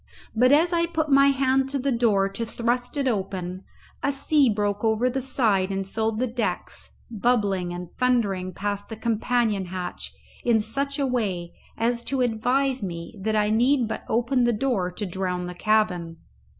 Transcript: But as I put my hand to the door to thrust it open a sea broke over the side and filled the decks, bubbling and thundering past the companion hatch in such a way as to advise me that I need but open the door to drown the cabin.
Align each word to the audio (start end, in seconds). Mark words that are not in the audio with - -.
But 0.35 0.51
as 0.51 0.73
I 0.73 0.87
put 0.87 1.09
my 1.11 1.27
hand 1.27 1.69
to 1.69 1.77
the 1.77 1.91
door 1.91 2.27
to 2.27 2.43
thrust 2.43 2.97
it 2.97 3.07
open 3.07 3.63
a 4.01 4.11
sea 4.11 4.49
broke 4.49 4.83
over 4.83 5.11
the 5.11 5.21
side 5.21 5.69
and 5.69 5.87
filled 5.87 6.17
the 6.17 6.25
decks, 6.25 6.89
bubbling 7.11 7.71
and 7.71 7.95
thundering 7.99 8.51
past 8.51 8.89
the 8.89 8.95
companion 8.95 9.65
hatch 9.65 10.11
in 10.43 10.59
such 10.59 10.97
a 10.97 11.05
way 11.05 11.53
as 11.77 12.03
to 12.05 12.21
advise 12.21 12.83
me 12.83 13.13
that 13.21 13.35
I 13.35 13.51
need 13.51 13.87
but 13.87 14.03
open 14.09 14.43
the 14.45 14.53
door 14.53 14.89
to 14.91 15.05
drown 15.05 15.45
the 15.45 15.53
cabin. 15.53 16.17